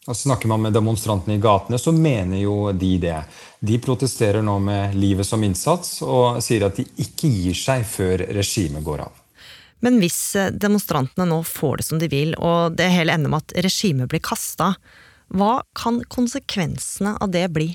Altså, 0.08 0.30
snakker 0.30 0.48
man 0.48 0.64
med 0.64 0.76
demonstrantene 0.76 1.36
i 1.36 1.42
gatene, 1.44 1.80
så 1.80 1.92
mener 1.92 2.40
jo 2.40 2.72
de 2.72 2.94
det. 3.04 3.18
De 3.60 3.80
protesterer 3.84 4.44
nå 4.44 4.56
med 4.64 4.96
livet 4.96 5.28
som 5.28 5.44
innsats 5.44 6.02
og 6.06 6.40
sier 6.44 6.68
at 6.68 6.80
de 6.80 6.86
ikke 7.04 7.32
gir 7.32 7.58
seg 7.58 7.84
før 7.88 8.24
regimet 8.38 8.86
går 8.86 9.04
av. 9.08 9.24
Men 9.84 10.00
hvis 10.02 10.20
eh, 10.40 10.54
demonstrantene 10.54 11.28
nå 11.30 11.42
får 11.46 11.82
det 11.82 11.88
som 11.90 12.00
de 12.02 12.08
vil, 12.12 12.34
og 12.40 12.78
det 12.80 12.88
hele 12.94 13.14
ender 13.14 13.34
med 13.34 13.44
at 13.44 13.58
regimet 13.68 14.10
blir 14.12 14.24
kasta, 14.24 14.74
hva 15.28 15.60
kan 15.76 16.00
konsekvensene 16.08 17.18
av 17.20 17.32
det 17.36 17.44
bli? 17.54 17.70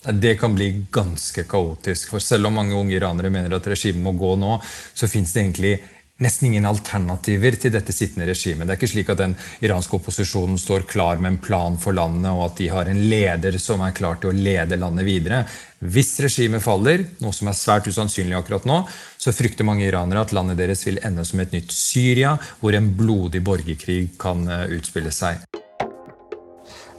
Det 0.00 0.34
kan 0.40 0.54
bli 0.56 0.86
ganske 0.90 1.44
kaotisk. 1.44 2.14
For 2.14 2.24
selv 2.24 2.48
om 2.48 2.56
mange 2.56 2.76
unge 2.76 2.96
iranere 2.96 3.28
mener 3.32 3.58
at 3.58 3.68
regimet 3.68 4.00
må 4.00 4.16
gå 4.16 4.32
nå, 4.40 4.56
så 4.96 5.08
fins 5.12 5.36
det 5.36 5.42
egentlig 5.44 5.74
nesten 6.20 6.50
ingen 6.50 6.68
alternativer 6.68 7.56
til 7.60 7.72
dette 7.74 7.94
sittende 7.94 8.28
regimet. 8.28 8.66
Det 8.66 8.74
er 8.74 8.80
ikke 8.80 8.90
slik 8.92 9.12
at 9.12 9.22
den 9.22 9.36
iranske 9.64 9.96
opposisjonen 9.96 10.60
står 10.60 10.84
klar 10.90 11.20
med 11.20 11.34
en 11.34 11.40
plan 11.42 11.78
for 11.80 11.96
landet, 11.96 12.30
og 12.30 12.50
at 12.50 12.60
de 12.60 12.68
har 12.72 12.90
en 12.90 13.02
leder 13.10 13.58
som 13.62 13.82
er 13.84 13.96
klar 13.96 14.20
til 14.20 14.32
å 14.32 14.36
lede 14.36 14.78
landet 14.80 15.08
videre. 15.08 15.44
Hvis 15.80 16.12
regimet 16.20 16.60
faller, 16.64 17.06
noe 17.24 17.32
som 17.32 17.48
er 17.48 17.56
svært 17.56 17.88
usannsynlig 17.88 18.36
akkurat 18.36 18.68
nå, 18.68 18.82
så 19.16 19.32
frykter 19.32 19.64
mange 19.64 19.86
iranere 19.88 20.26
at 20.26 20.34
landet 20.36 20.60
deres 20.60 20.84
vil 20.84 21.00
ende 21.06 21.24
som 21.24 21.40
et 21.40 21.56
nytt 21.56 21.72
Syria, 21.72 22.36
hvor 22.60 22.76
en 22.76 22.92
blodig 22.96 23.40
borgerkrig 23.44 24.02
kan 24.20 24.44
eh, 24.48 24.68
utspille 24.76 25.12
seg. 25.14 25.40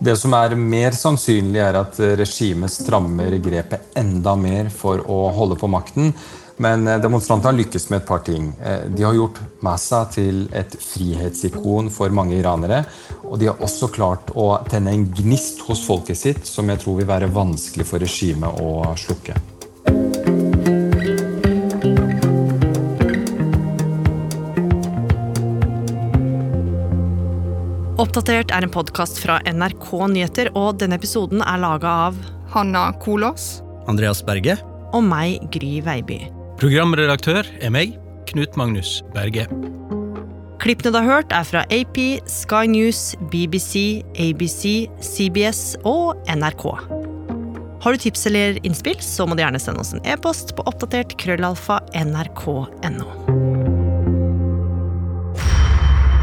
Det 0.01 0.15
som 0.17 0.33
er 0.33 0.55
mer 0.57 0.95
sannsynlig, 0.97 1.59
er 1.61 1.75
at 1.77 1.99
regimet 2.17 2.73
strammer 2.73 3.35
grepet 3.37 3.93
enda 4.01 4.33
mer 4.33 4.71
for 4.73 5.03
å 5.05 5.27
holde 5.35 5.59
på 5.61 5.69
makten. 5.69 6.09
Men 6.61 6.87
eh, 6.87 6.99
demonstrantene 7.01 7.51
har 7.51 7.57
lykkes 7.57 7.89
med 7.89 8.01
et 8.01 8.07
par 8.07 8.19
ting. 8.25 8.51
Eh, 8.63 8.85
de 8.93 9.03
har 9.03 9.17
gjort 9.17 9.39
Massa 9.65 10.03
til 10.13 10.43
et 10.57 10.75
frihetsikon 10.77 11.89
for 11.93 12.13
mange 12.13 12.37
iranere. 12.37 12.83
Og 13.25 13.39
de 13.41 13.49
har 13.49 13.61
også 13.61 13.89
klart 13.93 14.33
å 14.37 14.53
tenne 14.69 14.93
en 14.93 15.07
gnist 15.09 15.63
hos 15.67 15.83
folket 15.87 16.19
sitt 16.19 16.45
som 16.49 16.69
jeg 16.69 16.81
tror 16.83 16.99
vil 17.01 17.09
være 17.09 17.31
vanskelig 17.33 17.87
for 17.89 18.03
regimet 18.03 18.61
å 18.61 18.91
slukke. 18.99 19.37
Oppdatert 28.01 28.49
er 28.49 28.65
en 28.65 28.73
podkast 28.73 29.21
fra 29.21 29.37
NRK 29.45 29.87
Nyheter, 30.09 30.49
og 30.57 30.81
denne 30.81 30.97
episoden 30.97 31.45
er 31.45 31.61
laga 31.61 31.93
av 32.09 32.17
Hanna 32.53 32.89
Kolås. 33.01 33.61
Andreas 33.89 34.25
Berge. 34.25 34.57
Og 34.91 35.05
meg, 35.05 35.37
Gry 35.53 35.77
Veiby. 35.85 36.40
Programredaktør 36.61 37.47
er 37.57 37.71
meg, 37.73 37.95
Knut 38.29 38.53
Magnus 38.53 38.99
Berge. 39.15 39.47
Klippene 40.61 40.91
du 40.93 40.97
har 40.99 41.07
hørt, 41.07 41.31
er 41.33 41.47
fra 41.47 41.63
AP, 41.73 41.97
Sky 42.29 42.67
News, 42.69 43.15
BBC, 43.31 44.03
ABC, 44.21 44.85
CBS 45.01 45.63
og 45.89 46.21
NRK. 46.29 46.67
Har 47.81 47.97
du 47.97 48.03
tips 48.03 48.27
eller 48.29 48.59
innspill, 48.61 48.99
så 49.01 49.25
må 49.25 49.33
du 49.33 49.41
gjerne 49.41 49.57
sende 49.63 49.81
oss 49.81 49.95
en 49.97 50.05
e-post 50.05 50.53
på 50.53 50.67
oppdatert 50.69 51.17
krøllalfa 51.17 51.79
nrk.no. 51.97 53.09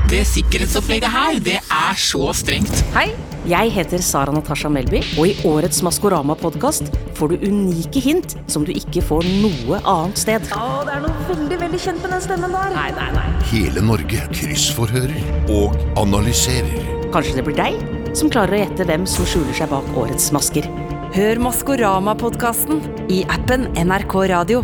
Det 0.07 0.23
sikkerhetsopplegget 0.37 1.17
her, 1.19 1.43
det 1.51 1.59
er 1.59 1.99
så 1.99 2.31
strengt. 2.45 2.87
Hei, 2.95 3.09
jeg 3.47 3.71
heter 3.75 4.03
Sara 4.03 4.33
Natasha 4.35 4.71
Melby, 4.73 5.03
og 5.19 5.29
i 5.29 5.35
årets 5.47 5.83
Maskorama-podkast 5.87 6.91
får 7.19 7.33
du 7.33 7.47
unike 7.49 8.03
hint 8.03 8.35
som 8.51 8.65
du 8.67 8.73
ikke 8.75 9.03
får 9.05 9.29
noe 9.43 9.79
annet 9.85 10.19
sted. 10.19 10.49
Å, 10.57 10.83
det 10.89 10.97
er 10.97 11.05
noe 11.05 11.29
veldig 11.31 11.61
veldig 11.63 11.81
kjent 11.85 12.03
med 12.03 12.17
den 12.17 12.25
stemmen 12.25 12.57
der. 12.57 12.75
Nei, 12.75 12.89
nei, 12.97 13.09
nei. 13.15 13.29
Hele 13.53 13.85
Norge 13.85 14.25
kryssforhører 14.35 15.55
og 15.55 15.79
analyserer. 16.01 16.91
Kanskje 17.15 17.39
det 17.39 17.47
blir 17.47 17.59
deg 17.59 17.79
som 18.19 18.33
klarer 18.33 18.57
å 18.57 18.61
gjette 18.65 18.89
hvem 18.89 19.07
som 19.09 19.29
skjuler 19.29 19.55
seg 19.57 19.71
bak 19.73 19.87
årets 20.01 20.33
masker. 20.35 20.67
Hør 21.15 21.41
Maskorama-podkasten 21.47 22.83
i 23.13 23.23
appen 23.33 23.71
NRK 23.79 24.21
Radio. 24.35 24.63